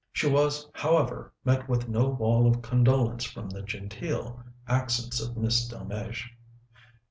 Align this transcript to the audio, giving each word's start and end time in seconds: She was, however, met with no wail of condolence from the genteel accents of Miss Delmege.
She 0.11 0.27
was, 0.27 0.67
however, 0.73 1.31
met 1.45 1.69
with 1.69 1.87
no 1.87 2.09
wail 2.09 2.47
of 2.47 2.63
condolence 2.63 3.23
from 3.23 3.51
the 3.51 3.61
genteel 3.61 4.41
accents 4.67 5.21
of 5.21 5.37
Miss 5.37 5.67
Delmege. 5.67 6.27